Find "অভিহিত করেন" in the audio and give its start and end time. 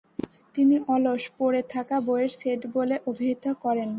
3.09-3.89